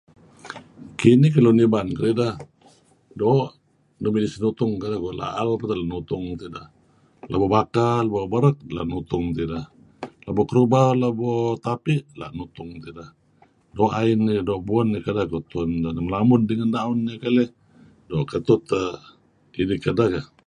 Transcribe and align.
Kinih 0.99 1.31
ken 1.33 1.43
Lun 1.45 1.61
Iban 1.67 1.87
kedideh 1.97 2.33
doo' 3.19 3.51
nuk 4.01 4.11
midih 4.13 4.31
sinutung 4.33 4.73
kedeh. 4.81 4.99
Tauh 5.37 5.57
peh 5.59 5.69
nutung 5.91 6.25
labo 7.31 7.45
baka, 7.55 7.87
labo 8.05 8.17
berek 8.33 8.55
tuen 8.69 8.87
nutung 8.91 9.25
tideh. 9.37 9.65
Labo 10.25 10.41
Kerubau, 10.49 10.89
Labo 11.03 11.29
Tapi' 11.65 11.99
nutung 12.37 12.71
tideh. 12.83 13.09
Doo' 13.75 13.93
ain 13.99 14.19
dih 14.27 14.45
doo' 14.47 14.63
buen 14.67 14.87
dih 14.93 15.03
kedeh 15.05 15.25
tuen 15.51 15.69
melamud 16.05 16.41
idih 16.43 16.57
ngen 16.57 16.71
daun 16.77 16.97
dih 17.07 17.17
keleh 17.23 17.49
doo' 18.09 18.27
ketuh 18.31 18.61
teh 18.69 18.91
kinih 19.53 19.81
kedek 19.85 20.09
keh. 20.15 20.27